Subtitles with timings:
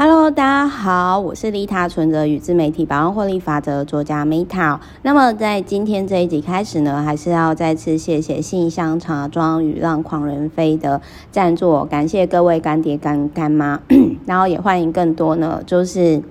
[0.00, 4.78] Hello，大家好，我是利他存折与自媒体百万获利法则作家 Meta。
[5.02, 11.00] 那么在今天这一集开始呢，还是要再次谢谢信箱茶庄与让狂人飞的
[11.32, 13.80] 赞助，感谢各位干爹干干妈，
[14.24, 16.22] 然后也欢迎更多呢，就是。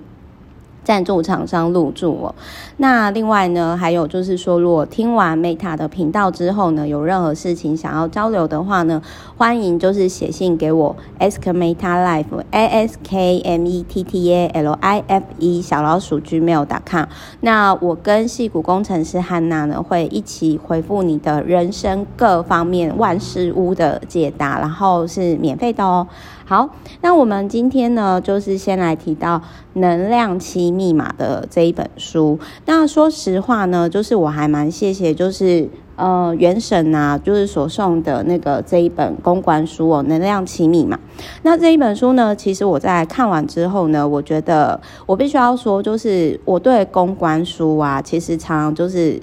[0.88, 2.34] 赞助厂商入驻哦。
[2.78, 9.02] 那另外呢，还有就是说，如果听完 Meta 的频道之后呢，有任何事情想要交流的话呢，
[9.36, 16.18] 欢迎就是写信给我，ask Meta Life A S K M E T T A L I F E 小老鼠
[16.18, 17.04] gmail.com。
[17.40, 26.06] 那我跟矽谷工程师汉娜呢，会一起回复你的人生各方面万事屋的解答，然后是免费的哦。
[26.48, 26.70] 好，
[27.02, 29.36] 那我们今天呢，就是先来提到
[29.74, 32.38] 《能量期密码》的这一本书。
[32.64, 40.96] 那说实话呢，就是我还蛮谢谢，就是呃原神啊，就是所送的那个这一本公关书哦，《能量期密码》。
[41.42, 49.20] 那这一本书呢，其实我在看完之后呢，我觉得我必须要说，就是我对公关书啊，其实常常就是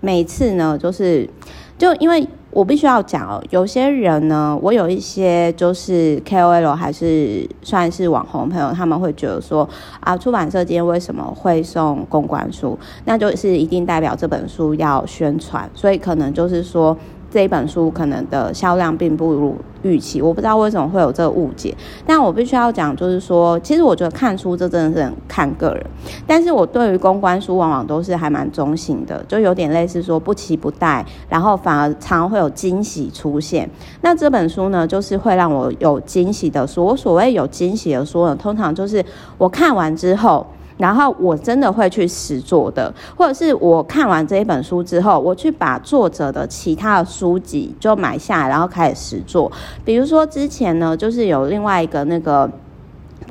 [0.00, 1.28] 每次呢，就是
[1.76, 2.28] 就因为。
[2.50, 9.68] 我必须要讲哦，有些人呢，我有一些就是 KOL 还是算是网红朋友，他们会觉得说
[10.00, 12.78] 啊，出版社今天为什么会送公关书？
[13.04, 16.96] 那就是一定代表这本书要宣传，所以可能就是说。
[17.30, 21.74] 这一本书可能的销量并不如预期，我不知道为什么会有这个误解。
[22.04, 25.86] 但我必须要讲，就是说，其实我觉得看书这真的是看个人。
[26.26, 33.70] 但是我对于公关书往往都是还蛮中性的，就有点类似说不期不待，然后反而常常会有惊喜出现。
[34.00, 36.84] 那这本书呢，就是会让我有惊喜的书。
[36.84, 39.04] 我所谓有惊喜的书呢，通常就是
[39.38, 40.44] 我看完之后。
[40.80, 49.52] 然后我真的会去实做的，或者是我看完这一本书之后，我去把作者的其他的书籍就买下来，然后开始实做。
[49.84, 52.50] 比如说之前呢，就是有另外一个那个。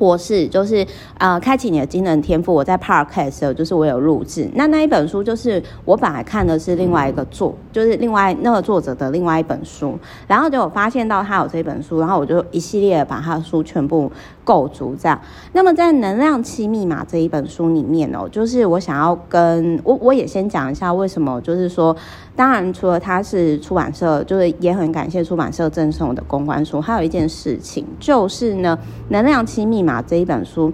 [0.00, 0.86] 博士就是
[1.18, 2.54] 呃，开启你的惊人天赋。
[2.54, 4.48] 我在 Podcast 就是我有录制。
[4.54, 9.98] 那那一本书就是我本来看的是另外一个作，就是另外那个作者的另外一本书。
[10.26, 14.10] 然后就我发现到他有这本书，然后我就一系列把他的书全部
[14.42, 15.20] 购足这样。
[15.52, 21.94] 那么在《能量七密码》这一本书里面哦，就是我想要跟我我也先讲一下为什么，就是说，
[22.40, 26.80] 当然除了他是出版社，就是也很感谢出版社赠送的公关书。
[26.80, 28.78] 还有一件事情就是呢，
[29.10, 30.00] 《能量期密码》。
[30.08, 30.72] 这一本书，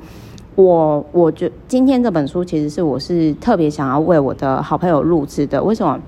[0.54, 5.60] 我我觉今天这本书其实是我是特别想要为我的好朋友录制的。
[5.60, 5.98] 为什么？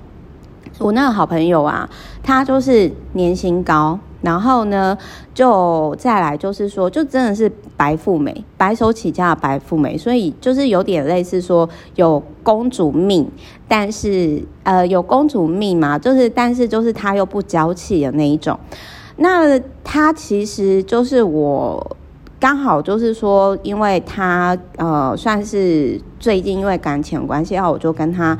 [0.78, 1.90] 我那个好朋友啊，
[2.22, 4.96] 他就是年薪高，然后呢，
[5.34, 13.30] 就再来就是说，就真的是白富美，白手起家的白富美，所以就是有点类似说有公主命，
[13.66, 18.58] 但是呃有公主命嘛，就是但是就是他又不娇气的那一种。
[19.16, 21.96] 那他其实就是我。
[22.40, 28.38] 刚好就是说，因为他呃算是最近因为感情关系，然后我就跟他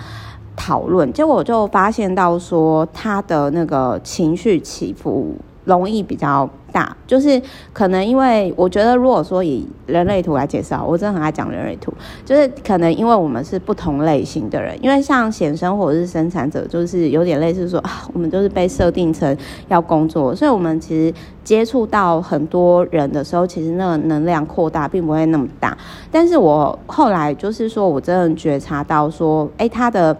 [0.55, 5.35] 讨论，结果我就发现到说他的那个情绪起伏
[5.69, 7.41] 容易比较大，就是
[7.75, 11.93] 可能因为我觉得，如果说以人类图来介绍，我真的很爱讲人类图，
[12.25, 19.37] 就是可能因为我们是不同类型的人，因为像显生或者是生产者，就是有点类似说啊，我们就是被设定成
[19.69, 21.15] 要工作，所以我们其实
[21.45, 25.77] 接触到很多人的时候，其实那个能量扩大并不会那么大。
[26.11, 30.17] 但是我后来就是说我真的觉察到说，哎，他的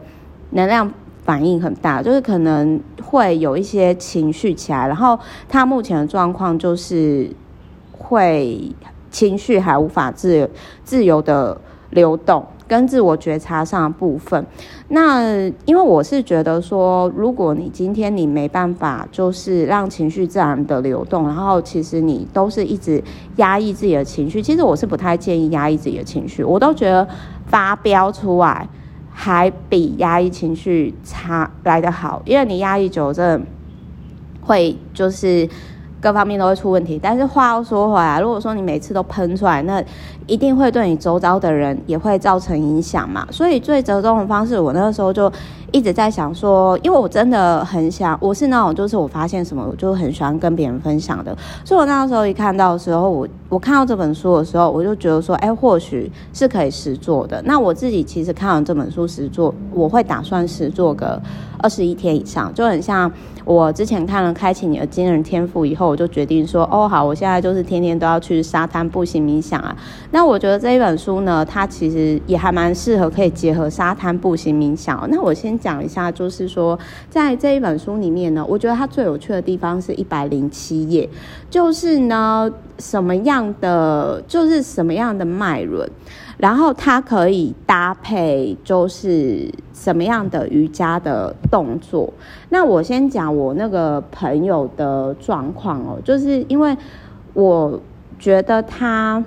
[0.51, 0.93] 能量。
[1.29, 7.29] 反应很大，就是可能会有一些情绪起来，然后他目前的状况就是
[7.93, 8.75] 会
[9.11, 10.49] 情绪还无法自
[10.85, 14.43] 自由的流动，跟自我觉察上的部分。
[14.89, 23.05] 那因为我是觉得说，如果你今天你没办法就是让情绪自然的流动，然后其实你都是一直
[23.37, 27.07] 压抑自己的情绪，其实我是不太建议压抑自己的情绪，我都觉得
[27.45, 28.67] 发飙出来。
[29.21, 33.47] 还比压抑情绪差来得好，因为你压抑久，真的
[34.43, 35.49] 会就是
[36.01, 37.01] 各方面都会出问题。
[37.03, 39.83] 但是话又说回来，如果说你每次都喷出来，那
[40.29, 43.27] 一定会对你周遭的人也会造成影响嘛。
[43.33, 45.31] 所以最折中的方式，我那个时候就。
[45.71, 51.37] 一直在想说，因为我真的很想，我是那种就是我发现什么，我就很喜欢跟别人分享的。
[51.65, 57.43] 所以我那时候一看到的时候，我我看到这本书的时候，我就觉得说，哎，或许是可以实做的。
[57.45, 61.21] 那我自己其实看完这本书实做，我会打算实做个
[61.59, 63.11] 二十一天以上，就很像
[63.45, 69.77] 我之前看了《开启你的惊人天赋》以后，我就决定说，哦，好，我现在就是天天都要去沙滩步行冥想啊。
[70.13, 75.07] 那我觉得这一本书呢，它其实也还蛮适合可以结合沙滩步行冥想。
[75.11, 75.58] 那我先。
[75.59, 76.79] 讲一下，就是说，
[77.11, 81.09] 在这一本书里面呢，我觉得它最有趣的地方是一百零七页，
[81.51, 85.91] 就是呢，什么样的，就是什么样的脉轮，
[86.39, 92.13] 然后它可以搭配就是什么样的瑜伽的动作。
[92.51, 96.77] 那我先讲我那个朋友的状况哦，就是因为
[97.35, 97.81] 我
[98.19, 99.23] 觉得他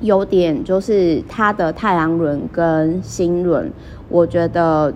[0.00, 3.70] 有点就是他的太阳轮跟心轮，
[4.08, 4.92] 我觉得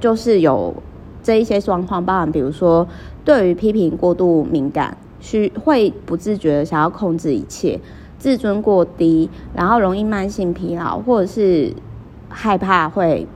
[0.00, 0.74] 就是有
[1.22, 2.86] 这一些状况，包含比如说
[3.24, 4.96] 对于批评过度敏感。
[5.18, 7.80] 需会不自觉的想要控制一切，
[8.16, 11.72] 自尊过低，然后容易慢性疲劳，或者是
[12.28, 13.26] 害怕会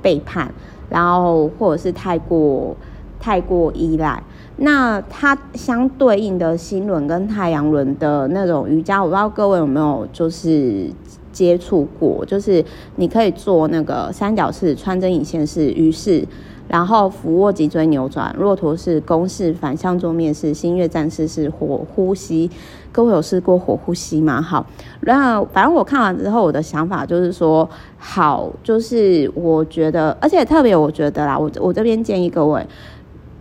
[0.00, 0.54] 背叛，
[0.88, 2.76] 然后或者是太过
[3.18, 4.22] 太过依赖。
[4.56, 10.88] 那它相对应的心轮跟太阳轮的那种瑜伽，我不知道各位有没有就是
[11.32, 12.64] 接触过，就是
[12.96, 16.24] 你可以做那个三角式、穿针引线式、鱼式。
[16.68, 22.50] 然后俯卧脊椎扭转，骆驼式、弓式、反向坐面式、星月战士式、火呼吸。
[22.90, 24.40] 各位有试过火呼吸吗？
[24.40, 24.64] 好，
[25.02, 32.66] 那反正我看完之后，我的想法就是说，好，就是我觉得，而且特别我觉得啦，我我这边建议各位，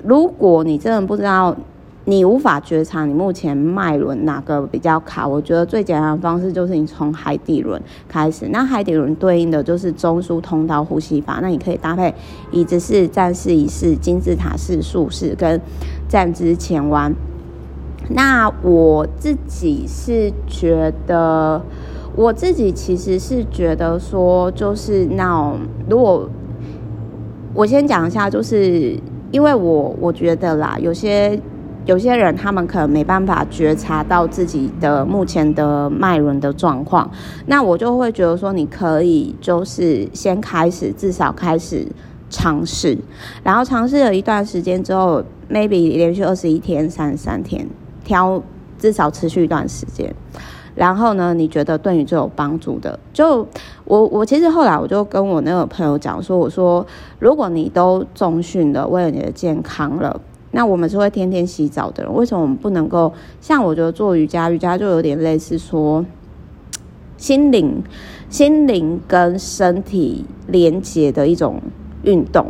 [0.03, 1.55] 如果你真的不知道。
[2.05, 8.47] 你无法觉察你目前脉轮哪个比较卡，我觉得最简单的方式就是你从海底轮开始。
[8.49, 12.11] 那海底轮对应的就是中枢通道呼吸法，那你可以搭配
[12.51, 15.61] 椅子式、站式、仪式、金字塔式、树式跟
[16.09, 17.13] 站姿前弯。
[18.09, 21.61] 那我自己是觉得，
[22.15, 25.53] 我自己其实是觉得说，就是那
[25.87, 26.27] 如果
[27.53, 28.97] 我先讲一下，就是
[29.31, 31.39] 因为我我觉得啦，有些。
[31.87, 37.09] 有些人他们可能没办法觉察到自己的目前的脉轮的状况，
[37.47, 41.83] 那我就会觉得说，你可以就是先开始，至少开始
[42.29, 42.95] 尝试，
[43.43, 47.67] 然后尝试了一段时间之后，maybe 连续二十一天、三十三天，
[48.03, 48.39] 挑
[48.77, 50.13] 至少持续一段时间，
[50.75, 53.47] 然后呢，你觉得对你最有帮助的，就
[53.85, 56.85] 我我其实后来我就跟我那个朋友讲说，我说
[57.19, 60.19] 如果你都重训了，为了你的健康了。
[60.53, 66.05] 那我们是会天天洗澡的人，为什么我们不能够像我觉得做瑜伽，瑜伽就有点类似说
[67.15, 67.81] 心灵、
[68.29, 71.61] 心灵跟身体连接的一种
[72.03, 72.47] 运动。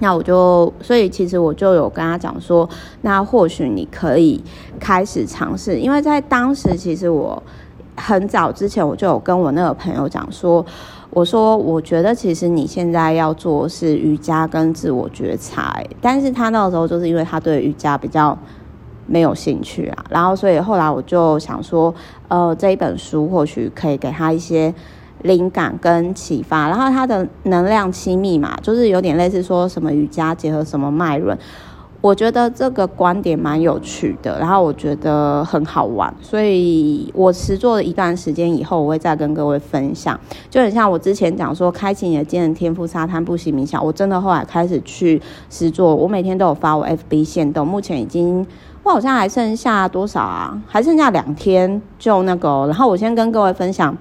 [0.00, 2.68] 那我就所以其实我就有跟他讲说，
[3.02, 4.42] 那或许你可以
[4.78, 7.42] 开始尝试，因为在当时其实我
[7.96, 10.64] 很早之前我就有跟我那个朋友讲说。
[11.10, 18.36] 我说，我觉得其实你现在要做是瑜伽跟自我觉察，但是他那个时候就是因为他对瑜伽比较
[19.06, 21.94] 没有兴趣啊，然后所以后来我就想说，
[22.28, 24.74] 呃，这一本书或许可以给他一些
[25.22, 31.36] 灵感跟启发，然后他的能量七密码就是有点类似说什么瑜伽结合什么脉轮。
[32.02, 40.20] 我觉得这个观点蛮有趣的，然后我觉得很好玩，所以我持做了一段时间以后，我会再跟各位分享。
[40.48, 45.20] 就很像我之前讲说，开启你的惊人天赋，沙滩不行冥想，我真的后来开始去
[45.50, 48.46] 实做，我每天都有发我 FB 限动，目前已经
[48.84, 50.62] 我好像还剩下多少啊？
[50.68, 53.96] 还剩下两天就那个，然后我先跟各位分享，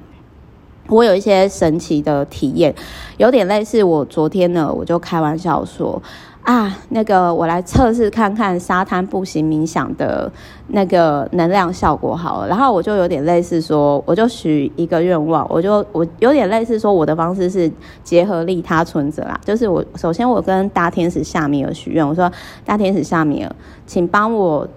[0.87, 2.73] 我有一些神奇的体验，
[3.17, 6.01] 有点类似我昨天呢，我就开玩笑说。
[6.45, 10.31] 啊，那个我来测试看看沙滩步行冥想的
[10.67, 17.71] 那个能量效果好了，然后我就有点类似说，我就许一个愿望，我就我有点类似说，我的方式是
[18.03, 22.31] 结合利他存折啦，就是我首先我跟大天使夏米尔许愿，我说
[22.63, 23.51] 大天使夏米尔，
[23.87, 24.67] 请帮我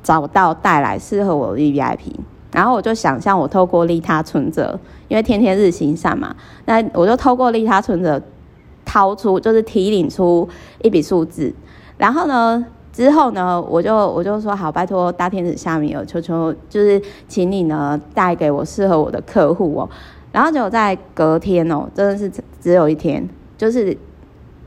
[0.00, 1.98] 找到带来适合我的 VVIP，
[2.54, 6.34] 然后我就想象我透过利他存折，因为天天日行善嘛，
[6.64, 8.22] 那我就透过利他存折。
[8.86, 10.46] 掏出就是提领出
[10.82, 11.50] 一笔数字，
[11.96, 19.88] 然后呢，之后呢，我就我就说好，拜托大天使夏米尔，求求就是请你呢带给我适合我的客户哦。
[20.32, 22.30] 然后就在隔天哦，真的是
[22.60, 23.96] 只有一天，就是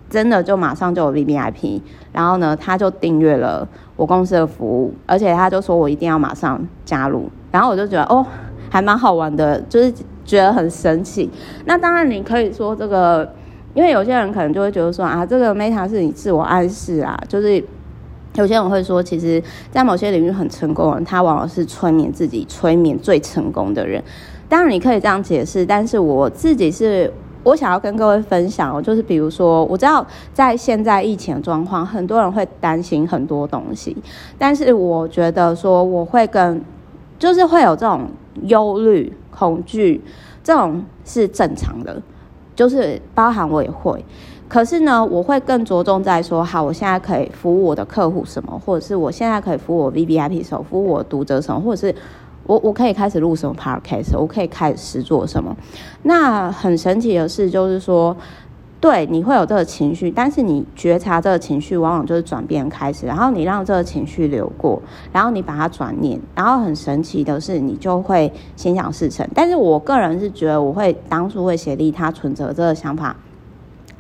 [0.09, 1.79] 真的就马上就有 VVIP，
[2.11, 3.67] 然后呢，他就订阅了
[3.97, 8.25] 我公司的服务，而且他就说我一定要马上加入，然后我就觉得哦，
[8.69, 11.29] 还蛮好玩的，就是觉得很神奇。
[11.65, 13.29] 那当然你可以说这个。
[13.73, 17.63] 因为有些人可能就会觉得说啊，这个 Meta 是你自我暗示啊，就是
[18.33, 24.03] 有些人会说，其实，在某些领域很成功的人，他往往是催眠自己、催眠最成功的人。
[24.49, 27.13] 当然，你可以这样解释，但是我自己是，
[27.47, 33.95] 我想要跟各位分享，就是比如说，我知道在现在疫情状况，很多人会担心很多东西，
[34.37, 36.61] 但是我觉得说，我会跟，
[37.17, 38.09] 就是会有这种
[38.43, 40.03] 忧虑、恐惧，
[40.43, 42.01] 这种是正常的。
[42.53, 44.03] 就是包含我也会，
[44.49, 51.95] 可是呢，我会更着重在说，好，我现在可以服务我的客户什么，或者是我现在可以服务我 VVIP 手，服务我读者什么，或者是
[52.47, 55.55] 我我可以开始录什么 Podcast，我可以开始做什么。
[56.03, 58.15] 那很神奇的事就是说，
[58.79, 69.27] 对，你会有这个情绪，但是你觉察这个情绪，往往就是转变开始，然后你让这个情绪流过，然后你把它转念，然后很神奇的是，你就会心想事成。
[69.35, 73.15] 但是我个人是觉得，我会当初会写利他存折这个想法。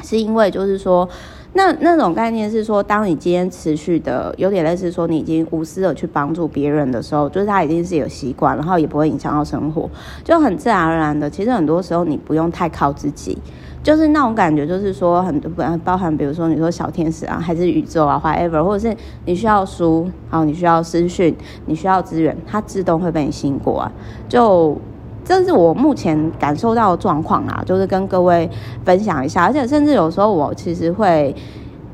[0.03, 1.09] 是因为就是说，
[1.57, 9.89] 那那种概念是说，当你今天持续的有点类似说，你已经无私的去帮助别人的时候，就是他已经是有习惯，然后也不会影响到生活，
[10.23, 11.27] 就很自然而然的。
[11.27, 13.35] 其实很多时候你不用太靠自己，
[13.81, 15.51] 就是那种感觉，就是说很多
[15.83, 18.95] 包含，比如说你说小天使啊，还是宇宙啊，whatever，或者是
[19.25, 21.35] 你需要书，好，你需要资讯，
[21.65, 23.91] 你需要资源，它自动会被你吸引过啊，
[24.29, 24.79] 就。
[25.27, 28.49] 这是我目前感受到的状况啊，就是跟各位
[28.85, 31.35] 分享一下，而且甚至有时候我其实会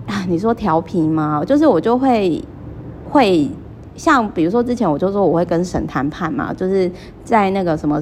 [0.06, 1.44] 啊，你说调皮吗？
[1.44, 2.40] 就是我就会
[3.10, 3.50] 会
[3.96, 6.92] 像比如说之前我就说我会跟神谈判嘛，就是
[7.24, 8.00] 在那个什么。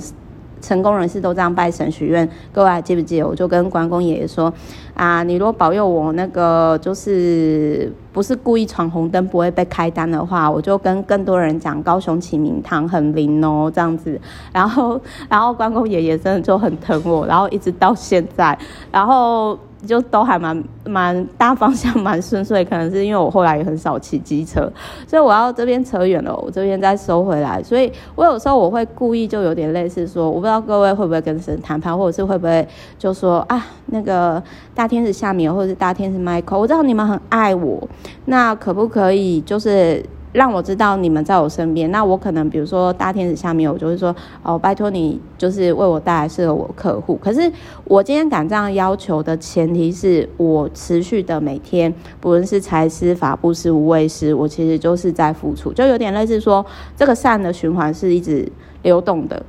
[0.61, 3.27] 成功人士都这样拜神许愿，各位还记不记得？
[3.27, 4.53] 我就跟关公爷爷说
[4.93, 14.19] 啊，你如果保佑我那个就是不是故意闯红灯不会被开单的话，我就跟更多人讲高雄启明堂很灵哦，这样子。
[14.53, 18.57] 然后，然后关公爷爷真的就很疼我，然后一直到现在，
[18.91, 19.57] 然后。
[19.85, 24.71] 就都还蛮蛮大方向蛮顺遂，可能是因为我后来也很少骑机车，
[25.07, 27.61] 所以我要这边扯远了，我这边再收回来。
[27.63, 32.67] 所以我有时候我会故意就有点类似说，我不知道各位会不会跟神谈判，或者是会不会
[32.99, 34.41] 就说啊，那个
[34.75, 37.87] 大天使夏米或者是大天使 Michael，我知道你们很爱我，
[38.25, 40.05] 那可不可以就是。
[40.31, 47.15] 让我知道你们在我身边，那我可能比如说大天使下面，我就会说哦，拜托你就是为我带来适合我客户。
[47.21, 47.51] 可是
[47.83, 58.49] 我今天敢这样要求的前提是我持续的每天，不论是财施、法布施、无畏施，我其实就是在付出，就有点类似说这个善的循环是一直
[58.83, 59.43] 流动的。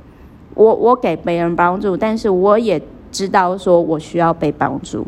[0.55, 5.07] 我我给别人帮助，但是我也知道说我需要被帮助。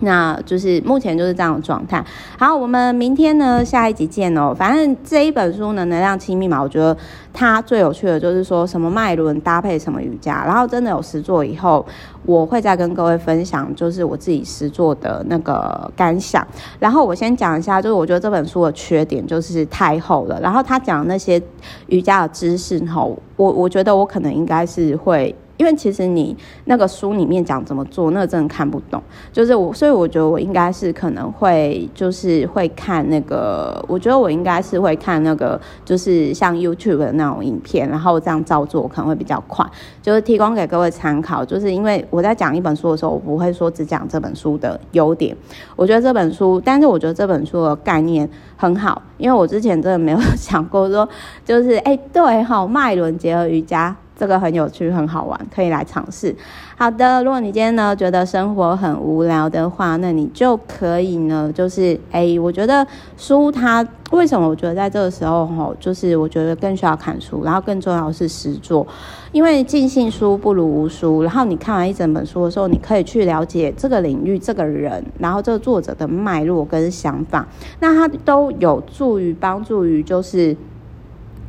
[0.00, 2.04] 那就是目前就是这样的状态。
[2.38, 4.54] 好，我们明天呢，下一集见哦。
[4.54, 6.96] 反正这一本书呢，能量七密码，我觉得
[7.32, 11.84] 它最有趣的就是说什么脉轮搭配什么瑜伽，然后真的有实作以后，
[12.24, 16.46] 我会再跟各位分享，就是我自己实作的那个感想。
[16.78, 21.40] 然后我先讲一下，就是我觉得这本书的缺点就是太厚了，然后他讲那些
[21.88, 25.34] 瑜伽的知识吼，我我觉得我可能应该是会。
[25.60, 29.02] 因为其实你那个书里面讲怎么做，那真的看不懂。
[29.30, 39.62] 就是我，所以我觉得我应该是可能会，就是会看那个，我觉得我应该是会看那个，就是像 YouTube 的那种影片，然后这样照做可能会比较快。
[40.00, 41.44] 就是提供给各位参考。
[41.44, 45.36] 就是因为我在讲一本书的时候，我不会说只讲这本书的优点。
[45.76, 48.26] 我觉得这本书，但是我觉得这本书的概念
[48.56, 51.06] 很好，因为我之前真的没有想过说，
[51.44, 53.94] 就是哎，对，好，麦伦结合瑜伽。
[54.20, 56.36] 这个很有趣，很好玩，可以来尝试。
[56.76, 62.86] 好的，如果你今天呢觉得生活很无聊的话，那你就可以呢，就是哎，我觉得
[63.16, 64.46] 书它为什么？
[64.46, 68.86] 我觉得在这个时候吼，就是我觉得更需要看书，然后更重要的是实作，
[69.32, 71.22] 因为尽信书不如无书。
[71.22, 77.48] 然后你看完一整本书的时候，你可以去了解这个领域、这个人，然后这个作者的脉络跟想法，
[77.80, 80.54] 那它都有助于帮助于就是。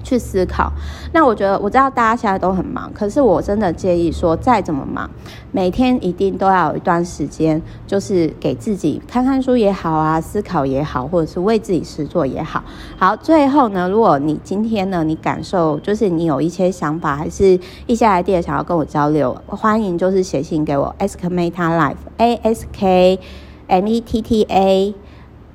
[0.03, 0.71] 去思考，
[1.13, 5.09] 那我觉得我知道大家现在都很忙，可是我真的建议说，再怎么忙，
[5.51, 12.63] 每天一定都要有一段时间，就是给自己看看书也好啊，思考也好，或者是为自己实做也好。
[12.97, 23.19] 好，最后呢，如果你今天呢，你感受就是你有一些想法，还是一些 idea 想要跟我交流，欢迎就是写信给我，ask Meta Life A S K
[23.67, 24.95] M E T T A。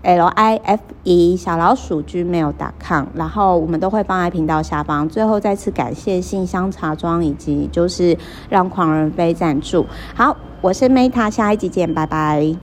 [0.07, 5.09] L I F E 小老鼠 gmail.com，然后我们都会放在频道下方。
[5.09, 8.17] 最后再次感谢信箱茶庄以及就是
[8.49, 9.85] 让狂人飞赞助。
[10.15, 12.55] 好，我是 Meta，下一集见，拜拜。